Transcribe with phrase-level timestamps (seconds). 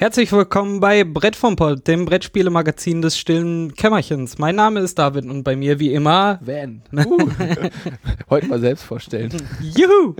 [0.00, 4.38] Herzlich willkommen bei Brett vom Pod, dem Brettspielemagazin des stillen Kämmerchens.
[4.38, 6.82] Mein Name ist David und bei mir wie immer Van.
[6.92, 7.28] Uh.
[8.30, 9.32] Heute mal selbst vorstellen.
[9.60, 10.14] Juhu!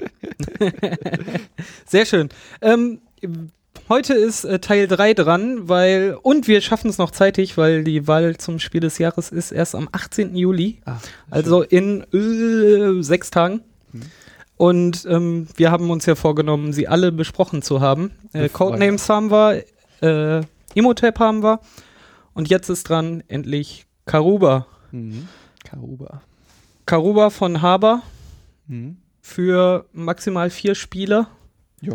[1.86, 2.28] Sehr schön.
[2.60, 3.02] Ähm,
[3.88, 8.08] heute ist äh, Teil 3 dran, weil und wir schaffen es noch zeitig, weil die
[8.08, 10.34] Wahl zum Spiel des Jahres ist erst am 18.
[10.34, 10.96] Juli, Ah,
[11.30, 13.60] also in äh, sechs Tagen.
[13.92, 14.02] Hm.
[14.58, 18.10] Und ähm, wir haben uns ja vorgenommen, sie alle besprochen zu haben.
[18.32, 19.62] Äh, Codenames haben wir,
[20.02, 20.40] äh,
[20.74, 21.60] Imhotep haben wir.
[22.34, 24.66] Und jetzt ist dran endlich Karuba.
[24.92, 25.28] Mhm.
[25.64, 26.22] Karuba.
[26.86, 28.02] Karuba von Haber
[28.68, 28.98] Mhm.
[29.20, 31.28] für maximal vier Spieler.
[31.80, 31.94] Ja.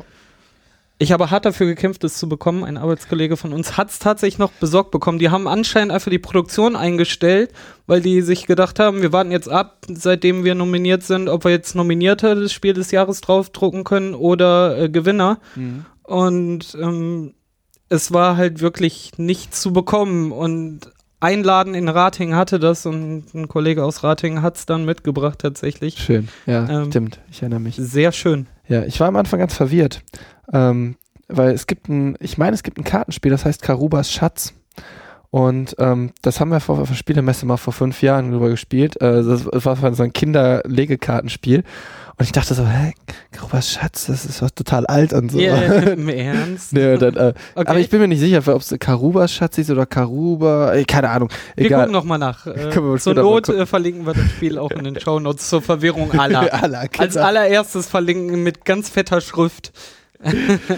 [1.00, 2.64] Ich habe hart dafür gekämpft, es zu bekommen.
[2.64, 5.20] Ein Arbeitskollege von uns hat es tatsächlich noch besorgt bekommen.
[5.20, 7.52] Die haben anscheinend einfach die Produktion eingestellt,
[7.88, 11.52] weil die sich gedacht haben, wir warten jetzt ab, seitdem wir nominiert sind, ob wir
[11.52, 15.40] jetzt Nominierte des Spiel des Jahres draufdrucken können oder äh, Gewinner.
[15.56, 15.86] Mhm.
[16.04, 17.34] Und ähm,
[17.94, 20.32] es war halt wirklich nicht zu bekommen.
[20.32, 24.84] Und ein Laden in Rating hatte das und ein Kollege aus Rating hat es dann
[24.84, 26.00] mitgebracht tatsächlich.
[26.00, 26.28] Schön.
[26.46, 27.20] Ja, Ähm, stimmt.
[27.32, 27.76] Ich erinnere mich.
[27.78, 28.48] Sehr schön.
[28.68, 30.02] Ja, ich war am Anfang ganz verwirrt.
[30.52, 30.96] Ähm,
[31.28, 34.54] weil es gibt ein, ich meine, es gibt ein Kartenspiel, das heißt Karubas Schatz.
[35.30, 39.02] Und ähm, das haben wir vor, auf der Spielemesse mal vor fünf Jahren drüber gespielt.
[39.02, 41.64] Äh, das, das war so ein Kinderlegekartenspiel.
[42.18, 42.94] Und ich dachte so, hä,
[43.32, 45.40] Karubas Schatz, das ist doch total alt und so.
[45.40, 45.56] Ja,
[45.94, 46.72] Im Ernst?
[46.74, 47.68] Nee, dann, äh, Okay.
[47.68, 50.74] Aber ich bin mir nicht sicher, ob es Karubas Schatz ist oder Karuba.
[50.74, 51.30] Äh, keine Ahnung.
[51.56, 51.82] Wir Egal.
[51.82, 52.46] gucken nochmal nach.
[52.54, 56.12] Äh, wir zur Not äh, verlinken wir das Spiel auch in den Shownotes zur Verwirrung
[56.20, 56.54] aller.
[56.64, 57.26] Aller, Als genau.
[57.26, 59.72] allererstes verlinken mit ganz fetter Schrift.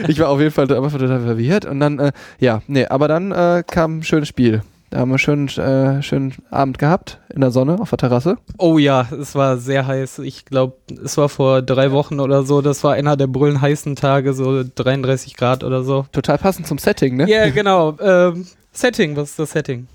[0.08, 3.31] Ich war auf jeden Fall einfach total verwirrt und dann, äh, ja, nee, aber dann
[3.31, 4.61] äh, kam ein schönes Spiel.
[4.96, 8.38] Da haben wir schön, äh, schönen Abend gehabt in der Sonne auf der Terrasse.
[8.58, 10.20] Oh ja, es war sehr heiß.
[10.20, 12.62] Ich glaube, es war vor drei Wochen oder so.
[12.62, 16.06] Das war einer der brüllen heißen Tage, so 33 Grad oder so.
[16.14, 17.30] Total passend zum Setting, ne?
[17.30, 17.97] Ja, genau.
[18.00, 19.88] Ähm, Setting, was ist das Setting?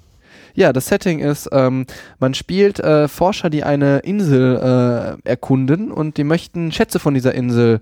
[0.52, 1.86] Ja, das Setting ist, ähm,
[2.18, 7.34] man spielt äh, Forscher, die eine Insel äh, erkunden und die möchten Schätze von dieser
[7.34, 7.80] Insel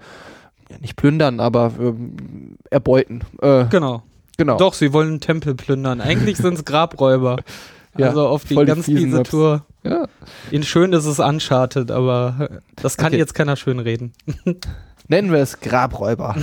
[0.71, 3.23] ja, nicht plündern, aber ähm, erbeuten.
[3.43, 4.05] Äh, Genau.
[4.39, 4.57] Genau.
[4.57, 6.01] Doch, sie wollen einen Tempel plündern.
[6.01, 7.37] Eigentlich sind es Grabräuber.
[7.97, 9.31] Ja, also auf die ganz fiese Maps.
[9.31, 9.65] Tour.
[9.83, 10.07] Ja.
[10.53, 13.17] In schön ist es Uncharted, aber das kann Okay.
[13.19, 14.13] jetzt keiner schön reden.
[15.09, 16.37] Nennen wir es Grabräuber.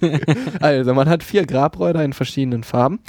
[0.60, 3.00] also man hat vier Grabräuber in verschiedenen Farben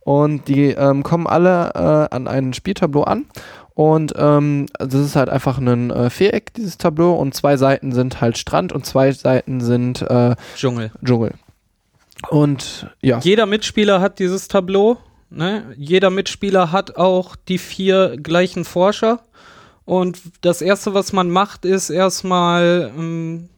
[0.00, 3.26] und die ähm, kommen alle äh, an ein Spieltableau an.
[3.74, 8.20] Und ähm, das ist halt einfach ein äh, Viereck, dieses Tableau, und zwei Seiten sind
[8.20, 10.92] halt Strand und zwei Seiten sind äh, Dschungel.
[11.04, 11.34] Dschungel.
[12.30, 14.98] Und ja, Jeder Mitspieler hat dieses Tableau.
[15.30, 15.74] Ne?
[15.76, 19.20] Jeder Mitspieler hat auch die vier gleichen Forscher.
[19.84, 23.48] Und das Erste, was man macht, ist erstmal, ähm,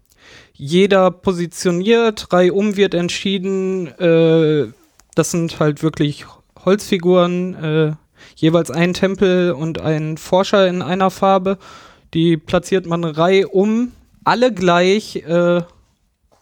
[0.54, 3.88] jeder positioniert, reihum wird entschieden.
[3.99, 4.72] Äh,
[5.15, 6.27] das sind halt wirklich
[6.65, 7.93] Holzfiguren, äh,
[8.37, 11.59] jeweils ein Tempel und ein Forscher in einer Farbe.
[12.15, 13.93] Die platziert man reihum,
[14.25, 15.62] alle gleich äh,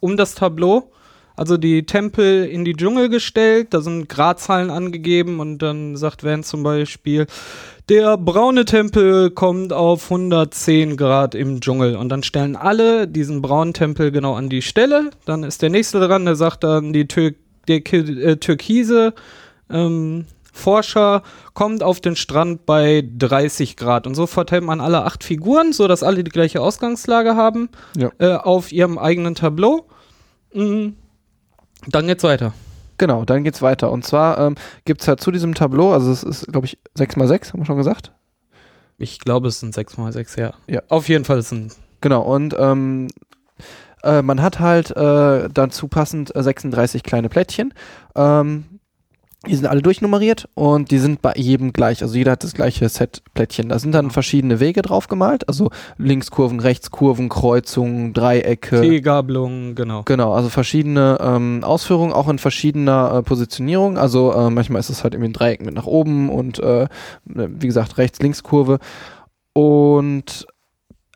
[0.01, 0.91] um das Tableau.
[1.37, 6.45] Also die Tempel in die Dschungel gestellt, da sind Gradzahlen angegeben und dann sagt Van
[6.45, 7.27] zum Beispiel,
[7.89, 13.75] der braune Tempel kommt auf 110 Grad im Dschungel und dann stellen alle diesen braunen
[13.75, 15.11] Tempel genau an die Stelle.
[15.25, 17.33] Dann ist der nächste dran, der sagt dann, die Tür
[17.67, 19.13] der äh, türkise
[19.71, 21.23] ähm, Forscher
[21.53, 26.05] kommt auf den Strand bei 30 Grad und so verteilt man alle acht Figuren, sodass
[26.05, 28.13] alle die gleiche Ausgangslage haben Ja.
[28.19, 29.87] äh, auf ihrem eigenen Tableau.
[30.55, 30.91] Mm,
[31.87, 32.53] Dann geht's weiter.
[32.99, 33.91] genau, dann geht's weiter.
[33.91, 34.55] Und zwar ähm,
[34.85, 37.77] gibt es halt zu diesem Tableau, also es ist, glaube ich, 6x6, haben wir schon
[37.77, 38.13] gesagt.
[38.97, 40.53] Ich glaube, es sind 6 mal 6, ja.
[40.69, 40.83] Ja.
[40.89, 41.73] Auf jeden Fall sind
[42.05, 43.09] Genau, und ähm,
[44.03, 47.73] äh, man hat halt äh, dazu passend äh, 36 kleine Plättchen.
[48.15, 48.74] Ähm,
[49.47, 52.03] die sind alle durchnummeriert und die sind bei jedem gleich.
[52.03, 53.69] Also jeder hat das gleiche Set Plättchen.
[53.69, 55.49] Da sind dann verschiedene Wege drauf gemalt.
[55.49, 58.81] Also Linkskurven, Rechtskurven, Kreuzungen, Dreiecke.
[58.81, 60.03] T-Gabelungen, genau.
[60.05, 63.99] Genau, also verschiedene ähm, Ausführungen, auch in verschiedener äh, Positionierung.
[63.99, 66.87] Also äh, manchmal ist es halt irgendwie ein Dreieck mit nach oben und äh,
[67.25, 68.79] wie gesagt Rechts-Links-Kurve.
[69.53, 70.47] Und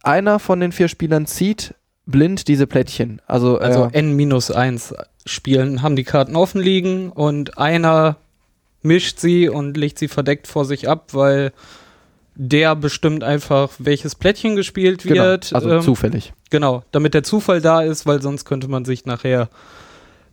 [0.02, 1.74] einer von den vier Spielern zieht
[2.06, 3.20] blind diese Plättchen.
[3.26, 4.94] Also, Also äh, N-1
[5.26, 8.16] spielen, haben die Karten offen liegen und einer
[8.82, 11.52] mischt sie und legt sie verdeckt vor sich ab, weil
[12.34, 15.52] der bestimmt einfach, welches Plättchen gespielt genau, wird.
[15.52, 16.32] also ähm, zufällig.
[16.50, 19.48] Genau, damit der Zufall da ist, weil sonst könnte man sich nachher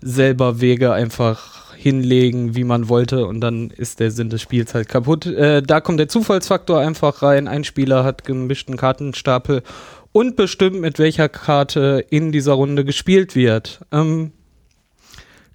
[0.02, 4.88] selber Wege einfach hinlegen, wie man wollte und dann ist der Sinn des Spiels halt
[4.88, 5.26] kaputt.
[5.26, 7.48] Äh, da kommt der Zufallsfaktor einfach rein.
[7.48, 9.64] Ein Spieler hat gemischten Kartenstapel
[10.12, 13.82] und bestimmt, mit welcher Karte in dieser Runde gespielt wird.
[13.92, 14.32] Ähm,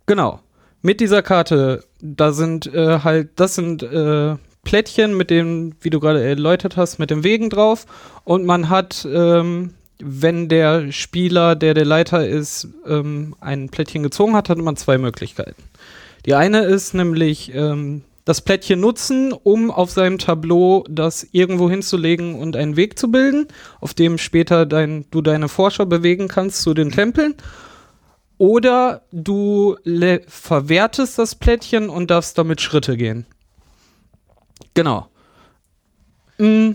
[0.06, 0.40] genau.
[0.82, 6.00] Mit dieser Karte, da sind äh, halt, das sind äh, Plättchen mit dem, wie du
[6.00, 7.86] gerade erläutert hast, mit dem Wegen drauf.
[8.24, 14.34] Und man hat, ähm, wenn der Spieler, der der Leiter ist, ähm, ein Plättchen gezogen
[14.34, 15.62] hat, hat man zwei Möglichkeiten.
[16.26, 22.34] Die eine ist nämlich ähm, das Plättchen nutzen, um auf seinem Tableau das irgendwo hinzulegen
[22.34, 23.48] und einen Weg zu bilden,
[23.80, 27.34] auf dem später dein, du deine Forscher bewegen kannst zu den Tempeln.
[28.40, 29.76] Oder du
[30.26, 33.26] verwertest das Plättchen und darfst damit Schritte gehen.
[34.72, 35.08] Genau.
[36.38, 36.74] Mhm.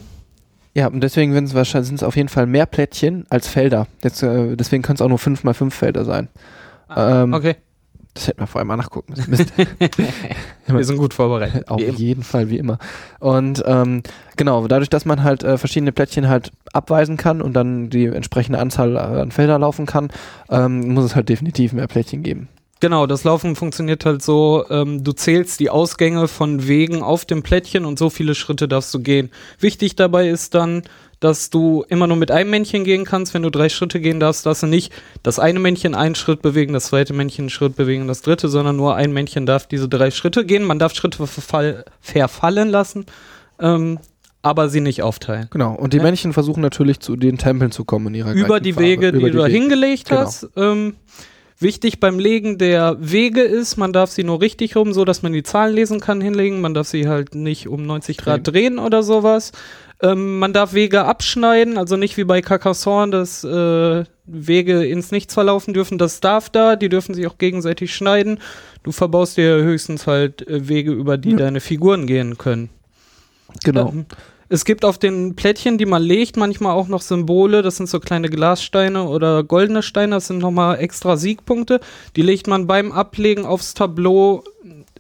[0.76, 3.88] Ja, und deswegen sind es wahrscheinlich auf jeden Fall mehr Plättchen als Felder.
[4.04, 6.28] Jetzt, äh, deswegen können es auch nur 5 mal 5 Felder sein.
[6.88, 7.56] Ah, ähm, okay.
[8.16, 9.46] Das hätten wir vorher mal nachgucken müssen.
[10.68, 11.68] wir sind gut vorbereitet.
[11.68, 12.80] Auf jeden Fall, wie immer.
[13.20, 14.04] Und ähm,
[14.38, 18.60] genau, dadurch, dass man halt äh, verschiedene Plättchen halt abweisen kann und dann die entsprechende
[18.60, 20.12] Anzahl an Felder laufen kann,
[20.50, 22.48] ähm, muss es halt definitiv mehr Plättchen geben.
[22.82, 27.42] Genau, das Laufen funktioniert halt so, ähm, du zählst die Ausgänge von Wegen auf dem
[27.42, 29.32] Plättchen und so viele Schritte darfst du gehen.
[29.60, 30.84] Wichtig dabei ist dann,
[31.20, 33.34] dass du immer nur mit einem Männchen gehen kannst.
[33.34, 34.92] Wenn du drei Schritte gehen darfst, darfst du nicht
[35.24, 38.76] das eine Männchen einen Schritt bewegen, das zweite Männchen einen Schritt bewegen, das dritte, sondern
[38.76, 40.64] nur ein Männchen darf diese drei Schritte gehen.
[40.64, 43.06] Man darf Schritte verfall verfallen lassen,
[43.60, 44.00] ähm,
[44.42, 45.48] aber sie nicht aufteilen.
[45.50, 46.04] Genau, und die ja?
[46.04, 49.26] Männchen versuchen natürlich zu den Tempeln zu kommen in ihrer Über die Wege, Farbe.
[49.26, 50.22] die, du da hingelegt genau.
[50.22, 50.50] hast.
[50.56, 50.96] Ähm,
[51.58, 55.32] Wichtig beim Legen der Wege ist, man darf sie nur richtig rum, so dass man
[55.32, 56.60] die Zahlen lesen kann, hinlegen.
[56.60, 59.54] Man darf sie halt nicht um 90 Grad drehen oder sowas.
[60.02, 65.34] Ähm, man darf Wege abschneiden, also nicht wie bei Carcassonne, dass äh, Wege ins Nichts
[65.34, 65.98] verlaufen dürfen.
[65.98, 68.40] Das darf da, die dürfen sich auch gegenseitig schneiden.
[68.84, 71.38] Du verbaust dir höchstens halt äh, Wege, über die ja.
[71.38, 72.70] deine Figuren gehen können.
[73.64, 73.90] Genau.
[73.90, 74.06] Ähm,
[74.48, 77.62] es gibt auf den Plättchen, die man legt, manchmal auch noch Symbole.
[77.62, 80.16] Das sind so kleine Glassteine oder goldene Steine.
[80.16, 81.80] Das sind nochmal extra Siegpunkte.
[82.16, 84.44] Die legt man beim Ablegen aufs Tableau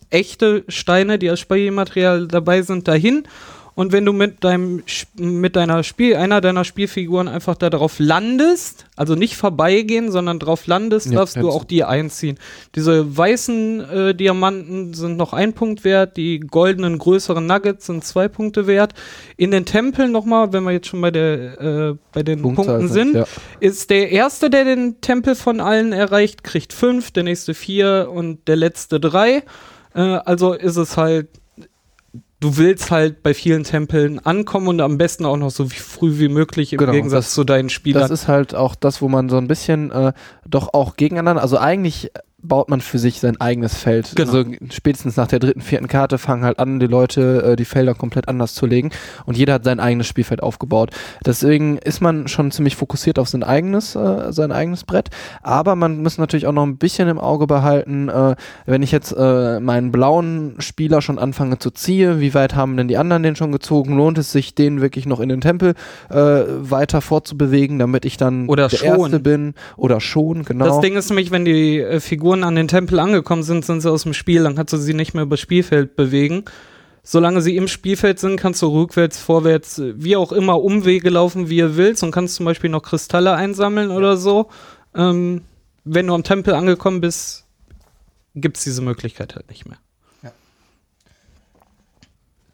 [0.10, 3.28] echte Steine, die als Spielmaterial dabei sind, dahin.
[3.76, 4.84] Und wenn du mit deinem
[5.18, 11.08] mit deiner Spiel einer deiner Spielfiguren einfach darauf landest, also nicht vorbeigehen, sondern drauf landest,
[11.08, 12.40] ja, darfst du auch die einziehen.
[12.74, 18.30] Diese weißen äh, Diamanten sind noch ein Punkt wert, die goldenen größeren Nuggets sind zwei
[18.30, 18.94] Punkte wert.
[19.36, 22.94] In den Tempeln nochmal, wenn wir jetzt schon bei der äh, bei den Punktzahl Punkten
[22.94, 23.26] sind, ja.
[23.60, 28.48] ist der erste, der den Tempel von allen erreicht, kriegt fünf, der nächste vier und
[28.48, 29.44] der letzte drei.
[29.94, 31.28] Äh, also ist es halt
[32.46, 36.28] du willst halt bei vielen Tempeln ankommen und am besten auch noch so früh wie
[36.28, 38.04] möglich im genau, Gegensatz das, zu deinen Spielern.
[38.04, 40.14] Das ist halt auch das, wo man so ein bisschen äh,
[40.48, 42.12] doch auch gegeneinander, also eigentlich
[42.48, 44.14] baut man für sich sein eigenes Feld.
[44.16, 44.32] Genau.
[44.32, 47.94] Also spätestens nach der dritten, vierten Karte fangen halt an, die Leute äh, die Felder
[47.94, 48.92] komplett anders zu legen
[49.26, 50.92] und jeder hat sein eigenes Spielfeld aufgebaut.
[51.26, 55.10] Deswegen ist man schon ziemlich fokussiert auf sein eigenes, äh, sein eigenes Brett.
[55.42, 59.12] Aber man muss natürlich auch noch ein bisschen im Auge behalten, äh, wenn ich jetzt
[59.18, 63.36] äh, meinen blauen Spieler schon anfange zu ziehen, wie weit haben denn die anderen den
[63.36, 63.96] schon gezogen?
[63.96, 65.74] Lohnt es sich, den wirklich noch in den Tempel
[66.10, 68.88] äh, weiter fortzubewegen, damit ich dann oder der schon.
[68.88, 69.54] Erste bin?
[69.78, 70.66] Oder schon, genau.
[70.66, 73.80] Das Ding ist nämlich, wenn die äh, Figuren Figuren an den Tempel angekommen sind, sind
[73.80, 76.44] sie aus dem Spiel, dann kannst du sie nicht mehr über Spielfeld bewegen.
[77.02, 81.58] Solange sie im Spielfeld sind, kannst du rückwärts, vorwärts, wie auch immer Umwege laufen, wie
[81.58, 83.96] ihr willst und kannst zum Beispiel noch Kristalle einsammeln ja.
[83.96, 84.50] oder so.
[84.96, 85.44] Ähm,
[85.86, 87.46] wenn du am Tempel angekommen bist,
[88.34, 89.78] gibt es diese Möglichkeit halt nicht mehr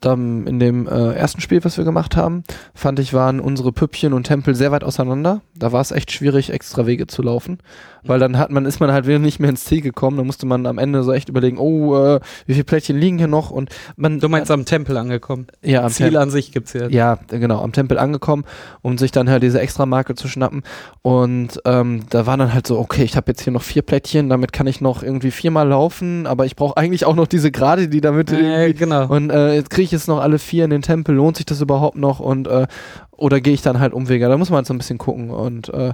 [0.02, 2.44] dann in dem äh, ersten Spiel, was wir gemacht haben,
[2.74, 5.42] fand ich, waren unsere Püppchen und Tempel sehr weit auseinander.
[5.56, 7.60] Da war es echt schwierig, extra Wege zu laufen,
[8.04, 10.18] weil dann hat man, ist man halt wieder nicht mehr ins Ziel gekommen.
[10.18, 13.28] Da musste man am Ende so echt überlegen, oh, äh, wie viele Plättchen liegen hier
[13.28, 13.52] noch?
[13.52, 14.20] Und man.
[14.20, 15.48] Du meinst am Tempel angekommen?
[15.62, 16.88] Ja, am Ziel Tem an sich gibt's ja.
[16.88, 18.44] Ja, genau, am Tempel angekommen,
[18.82, 20.64] um sich dann halt diese extra Marke zu schnappen.
[21.04, 24.30] Und ähm, da war dann halt so, okay, ich habe jetzt hier noch vier Plättchen,
[24.30, 27.88] damit kann ich noch irgendwie viermal laufen, aber ich brauche eigentlich auch noch diese Gerade,
[27.88, 28.32] die damit.
[28.32, 29.08] Äh, genau.
[29.08, 31.62] Und äh, jetzt kriege ich jetzt noch alle vier in den Tempel, lohnt sich das
[31.62, 32.20] überhaupt noch?
[32.20, 32.68] Und äh,
[33.12, 34.28] oder gehe ich dann halt Umwege?
[34.28, 35.94] Da muss man so ein bisschen gucken und äh,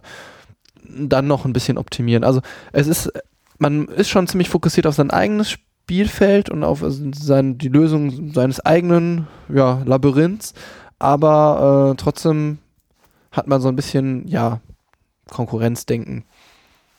[0.84, 2.24] dann noch ein bisschen optimieren.
[2.24, 3.12] Also es ist,
[3.58, 8.60] man ist schon ziemlich fokussiert auf sein eigenes Spielfeld und auf sein, die Lösung seines
[8.60, 10.54] eigenen ja, Labyrinths,
[11.00, 12.60] aber äh, trotzdem
[13.32, 14.62] hat man so ein bisschen, ja,
[15.30, 16.24] Konkurrenzdenken.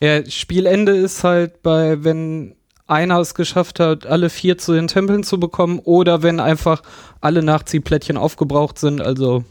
[0.01, 2.55] Ja, Spielende ist halt bei, wenn
[2.89, 6.83] einer es geschafft hat, alle vier zu den Tempeln zu bekommen oder wenn einfach
[7.21, 9.45] alle Nachziehplättchen aufgebraucht sind, also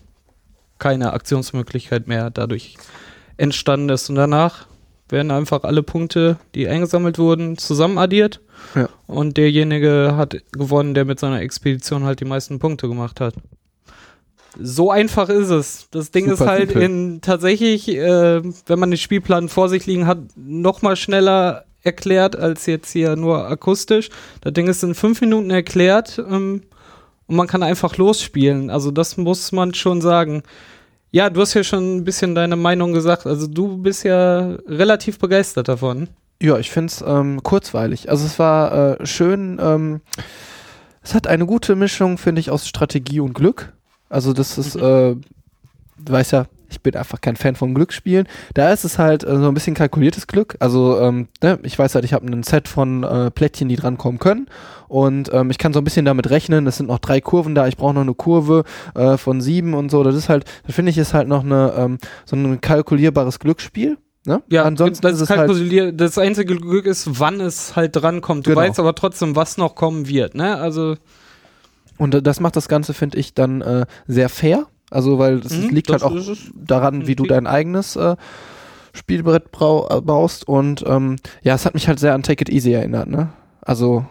[0.80, 2.76] keine Aktionsmöglichkeit mehr dadurch
[3.38, 4.10] entstanden ist.
[4.10, 4.66] Und danach
[5.10, 8.42] werden einfach alle Punkte, die eingesammelt wurden, zusammenaddiert.
[8.76, 8.90] Ja.
[9.06, 13.36] Und derjenige hat gewonnen, der mit seiner Expedition halt die meisten Punkte gemacht hat.
[14.60, 15.88] So einfach ist es.
[15.92, 16.82] Das Ding Super ist halt simpel.
[16.82, 22.36] in tatsächlich, äh, wenn man den Spielplan vor sich liegen hat, noch mal schneller erklärt
[22.36, 24.10] als jetzt hier nur akustisch.
[24.42, 26.64] Das Ding ist in fünf Minuten erklärt ähm,
[27.28, 28.70] und man kann einfach losspielen.
[28.70, 30.44] Also das muss man schon sagen.
[31.12, 33.26] Ja, du hast ja schon ein bisschen deine Meinung gesagt.
[33.26, 36.10] Also du bist ja relativ begeistert davon.
[36.42, 38.10] Ja, ich finde es ähm, kurzweilig.
[38.10, 39.58] Also es war äh, schön.
[39.62, 40.02] Ähm,
[41.02, 43.74] es hat eine gute Mischung, finde ich, aus Strategie und Glück.
[44.10, 44.82] Also das ist, mhm.
[44.82, 45.16] äh,
[45.98, 48.28] du weißt ja, ich bin einfach kein Fan von Glücksspielen.
[48.54, 50.56] Da ist es halt äh, so ein bisschen kalkuliertes Glück.
[50.60, 54.20] Also ähm, ne, ich weiß halt, ich habe ein Set von äh, Plättchen, die drankommen
[54.20, 54.48] können.
[54.88, 56.68] Und ähm, ich kann so ein bisschen damit rechnen.
[56.68, 57.68] Es sind noch drei Kurven da.
[57.68, 58.64] Ich brauche noch eine Kurve
[58.96, 60.04] äh, von sieben und so.
[60.04, 63.98] Das ist halt, das finde ich, ist halt noch eine, ähm, so ein kalkulierbares Glücksspiel.
[64.26, 64.44] Ne?
[64.50, 68.46] Ja, ansonsten das, ist es halt das einzige Glück ist, wann es halt drankommt.
[68.46, 68.62] Du genau.
[68.62, 70.36] weißt aber trotzdem, was noch kommen wird.
[70.36, 70.58] Ne?
[70.58, 70.96] Also
[71.98, 74.68] und äh, das macht das Ganze, finde ich, dann äh, sehr fair.
[74.90, 76.16] Also, weil es mhm, liegt halt auch
[76.54, 78.16] daran, wie du dein eigenes äh,
[78.94, 80.48] Spielbrett brau äh, baust.
[80.48, 83.30] Und ähm, ja, es hat mich halt sehr an Take It Easy erinnert, ne?
[83.62, 84.06] Also.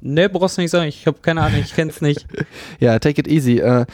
[0.00, 2.26] Ne, brauchst du nicht sagen, ich habe keine Ahnung, ich kenn's nicht.
[2.80, 3.58] ja, Take It Easy.
[3.58, 3.86] Äh,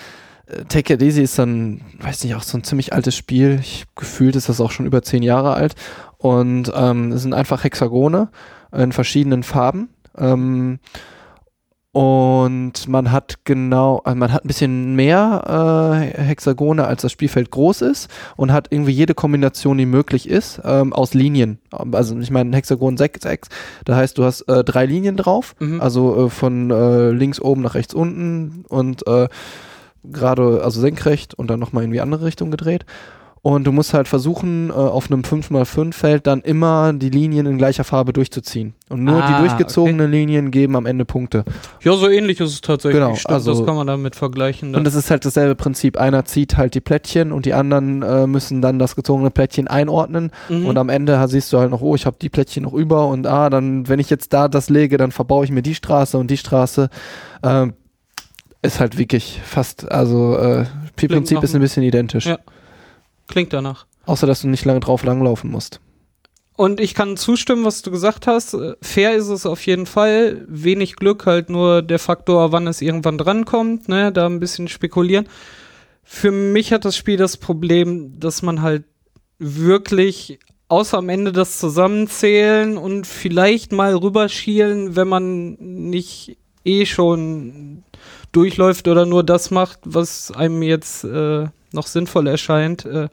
[0.68, 3.58] Take It Easy ist dann, weiß nicht, auch so ein ziemlich altes Spiel.
[3.60, 5.74] Ich, gefühlt ist das auch schon über zehn Jahre alt.
[6.16, 8.30] Und ähm, es sind einfach Hexagone
[8.72, 9.90] in verschiedenen Farben.
[10.16, 10.80] Ähm,
[11.98, 17.50] und man hat genau, also man hat ein bisschen mehr äh, Hexagone, als das Spielfeld
[17.50, 21.58] groß ist und hat irgendwie jede Kombination, die möglich ist, ähm, aus Linien.
[21.72, 23.48] Also ich meine, Hexagon 6, 6,
[23.84, 25.80] da heißt, du hast äh, drei Linien drauf, mhm.
[25.80, 29.26] also äh, von äh, links oben nach rechts unten und äh,
[30.04, 32.86] gerade, also senkrecht und dann nochmal in die andere Richtung gedreht.
[33.42, 37.84] Und du musst halt versuchen, äh, auf einem 5x5-Feld dann immer die Linien in gleicher
[37.84, 38.74] Farbe durchzuziehen.
[38.88, 40.16] Und nur ah, die durchgezogenen okay.
[40.16, 41.44] Linien geben am Ende Punkte.
[41.82, 43.00] Ja, so ähnlich ist es tatsächlich.
[43.00, 44.72] Genau, Stimmt, also, das kann man damit vergleichen.
[44.72, 44.80] Dann.
[44.80, 45.98] Und es ist halt dasselbe Prinzip.
[45.98, 50.30] Einer zieht halt die Plättchen und die anderen äh, müssen dann das gezogene Plättchen einordnen.
[50.48, 50.66] Mhm.
[50.66, 53.26] Und am Ende siehst du halt noch, oh, ich habe die Plättchen noch über und
[53.26, 56.30] ah, dann, wenn ich jetzt da das lege, dann verbaue ich mir die Straße und
[56.30, 56.88] die Straße.
[57.42, 57.68] Äh,
[58.60, 62.26] ist halt wirklich fast, also äh, Spielprinzip ist ein bisschen identisch.
[62.26, 62.38] Ja.
[63.28, 63.86] Klingt danach.
[64.06, 65.80] Außer, dass du nicht lange drauf langlaufen musst.
[66.56, 68.56] Und ich kann zustimmen, was du gesagt hast.
[68.82, 70.44] Fair ist es auf jeden Fall.
[70.48, 74.10] Wenig Glück, halt nur der Faktor, wann es irgendwann drankommt, ne?
[74.10, 75.28] Da ein bisschen spekulieren.
[76.02, 78.84] Für mich hat das Spiel das Problem, dass man halt
[79.38, 87.84] wirklich außer am Ende das Zusammenzählen und vielleicht mal rüberschielen, wenn man nicht eh schon
[88.32, 92.84] durchläuft oder nur das macht, was einem jetzt äh, noch sinnvoll erscheint.
[92.84, 93.08] Äh,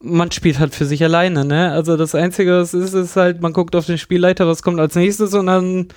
[0.00, 1.72] man spielt halt für sich alleine, ne?
[1.72, 4.94] Also das Einzige, was ist, ist halt, man guckt auf den Spielleiter, was kommt als
[4.94, 5.88] nächstes und dann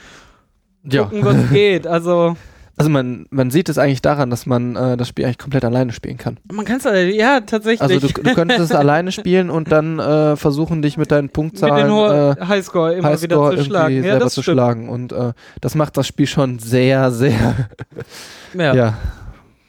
[0.84, 1.04] ja.
[1.04, 1.86] gucken, was geht.
[1.88, 2.36] Also
[2.80, 5.92] also man, man sieht es eigentlich daran, dass man äh, das Spiel eigentlich komplett alleine
[5.92, 6.38] spielen kann.
[6.52, 6.84] Man kann es
[7.16, 7.82] ja tatsächlich.
[7.82, 11.88] Also du, du könntest es alleine spielen und dann äh, versuchen dich mit deinen Punktzahlen
[11.88, 13.96] mit äh, Highscore immer Highscore wieder zu schlagen.
[13.96, 17.56] Ja, selber zu schlagen und äh, das macht das Spiel schon sehr, sehr
[18.54, 18.74] ja.
[18.76, 18.98] ja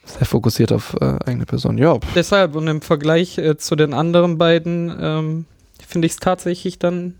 [0.08, 1.78] sehr fokussiert auf äh, eigene Person.
[1.78, 1.98] Ja.
[2.14, 5.44] Deshalb und im Vergleich äh, zu den anderen beiden ähm,
[5.86, 7.14] finde ich es tatsächlich dann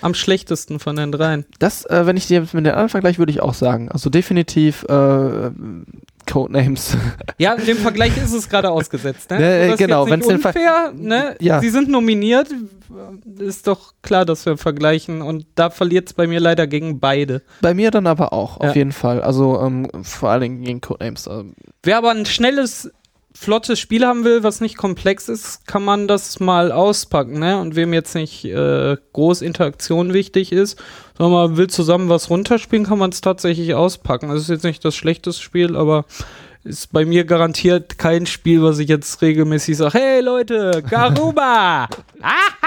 [0.00, 1.44] am schlechtesten von den dreien.
[1.58, 3.90] Das, äh, wenn ich dir mit den anderen vergleiche, würde ich auch sagen.
[3.90, 5.50] Also definitiv äh,
[6.30, 6.96] Codenames.
[7.38, 9.30] Ja, in dem Vergleich ist es gerade ausgesetzt.
[9.30, 9.38] Ne?
[9.38, 11.36] Ne, genau, wenn es unfair, ne?
[11.40, 11.60] Ja.
[11.60, 12.48] Sie sind nominiert,
[13.38, 17.42] ist doch klar, dass wir vergleichen und da verliert es bei mir leider gegen beide.
[17.60, 18.70] Bei mir dann aber auch, ja.
[18.70, 19.22] auf jeden Fall.
[19.22, 21.26] Also ähm, vor allen Dingen gegen Codenames.
[21.26, 21.54] Ähm.
[21.82, 22.90] Wer aber ein schnelles
[23.34, 27.60] flottes Spiel haben will, was nicht komplex ist, kann man das mal auspacken, ne?
[27.60, 30.78] Und wem jetzt nicht äh, groß Interaktion wichtig ist,
[31.16, 34.28] sondern man will zusammen was runterspielen, kann man es tatsächlich auspacken.
[34.28, 36.04] Das ist jetzt nicht das schlechteste Spiel, aber
[36.64, 41.88] ist bei mir garantiert kein Spiel, was ich jetzt regelmäßig sage, hey Leute, Garuba!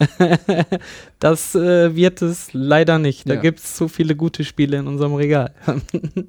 [1.18, 3.28] Das äh, wird es leider nicht.
[3.28, 3.40] Da ja.
[3.40, 5.54] gibt es zu viele gute Spiele in unserem Regal.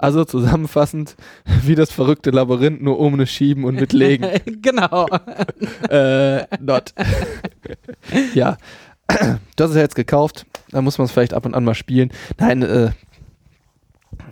[0.00, 1.16] Also zusammenfassend,
[1.64, 4.28] wie das verrückte Labyrinth, nur ohne Schieben und mit Legen.
[4.62, 5.08] genau.
[5.90, 6.94] äh, not.
[8.32, 8.56] ja.
[9.10, 12.12] Hast es ja jetzt gekauft, da muss man es vielleicht ab und an mal spielen.
[12.38, 12.90] Nein, äh,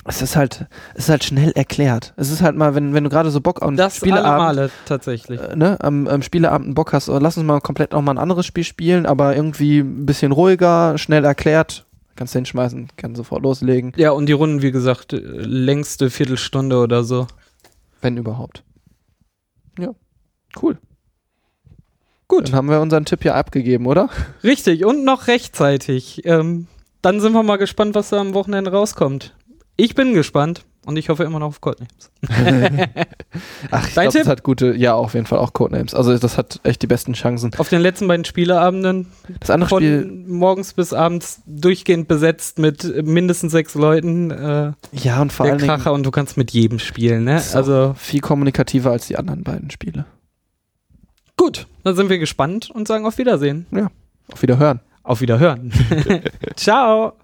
[0.06, 2.14] es ist halt, es ist halt schnell erklärt.
[2.16, 4.70] Es ist halt mal, wenn, wenn du gerade so Bock auf einen das Spieleabend, Male
[4.86, 5.40] tatsächlich.
[5.40, 8.18] Äh, ne, am, am Spieleabend Bock hast, oh, lass uns mal komplett auch mal ein
[8.18, 11.86] anderes Spiel spielen, aber irgendwie ein bisschen ruhiger, schnell erklärt,
[12.16, 13.92] Kannst du hinschmeißen, kann sofort loslegen.
[13.96, 17.26] Ja, und die Runden, wie gesagt, längste Viertelstunde oder so.
[18.00, 18.64] Wenn überhaupt.
[19.78, 19.94] Ja,
[20.62, 20.78] cool.
[22.26, 22.48] Gut.
[22.48, 24.08] Dann haben wir unseren Tipp ja abgegeben, oder?
[24.42, 26.22] Richtig, und noch rechtzeitig.
[26.24, 26.66] Ähm,
[27.02, 29.35] dann sind wir mal gespannt, was da am Wochenende rauskommt.
[29.76, 30.64] Ich bin gespannt.
[30.86, 32.12] Und ich hoffe immer noch auf Codenames.
[33.72, 35.94] Ach, ich Dein glaube, das hat gute, ja, auf jeden Fall auch Codenames.
[35.94, 37.50] Also das hat echt die besten Chancen.
[37.58, 39.08] Auf den letzten beiden Spieleabenden
[39.40, 44.30] Das andere von Spiel, morgens bis abends durchgehend besetzt mit mindestens sechs Leuten.
[44.30, 47.40] Äh, ja, und vor der allen Dingen Kracher und du kannst mit jedem spielen, ne?
[47.40, 47.58] So.
[47.58, 50.04] Also viel kommunikativer als die anderen beiden Spiele.
[51.36, 53.66] gut, dann sind wir gespannt und sagen auf Wiedersehen.
[54.32, 54.78] Auf Wiederhören.
[55.02, 55.72] Auf Wiederhören.
[56.54, 57.14] Ciao.